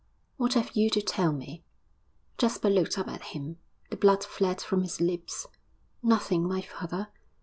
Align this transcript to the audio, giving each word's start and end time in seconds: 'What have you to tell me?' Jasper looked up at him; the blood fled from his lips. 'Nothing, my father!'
'What 0.37 0.55
have 0.55 0.75
you 0.75 0.89
to 0.89 1.01
tell 1.03 1.31
me?' 1.31 1.63
Jasper 2.39 2.71
looked 2.71 2.97
up 2.97 3.07
at 3.07 3.21
him; 3.21 3.57
the 3.91 3.95
blood 3.95 4.23
fled 4.23 4.59
from 4.59 4.81
his 4.81 4.99
lips. 4.99 5.45
'Nothing, 6.01 6.47
my 6.47 6.61
father!' 6.63 7.09